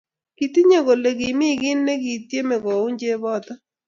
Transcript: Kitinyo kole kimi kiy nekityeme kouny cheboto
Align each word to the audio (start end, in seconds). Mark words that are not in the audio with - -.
Kitinyo 0.37 0.79
kole 0.85 1.09
kimi 1.19 1.47
kiy 1.61 1.77
nekityeme 1.85 2.55
kouny 2.63 2.95
cheboto 2.99 3.53